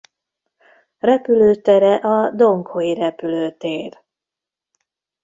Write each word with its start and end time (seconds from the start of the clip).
Repülőtere 0.99 1.95
a 1.95 2.31
Dong 2.31 2.67
Hoi 2.67 2.93
repülőtér. 2.93 4.03